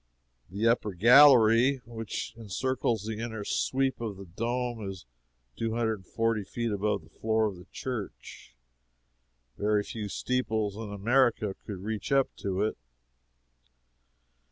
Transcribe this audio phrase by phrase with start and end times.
[0.49, 5.05] The upper gallery which encircles the inner sweep of the dome is
[5.55, 8.55] two hundred and forty feet above the floor of the church
[9.59, 12.79] very few steeples in America could reach up to it.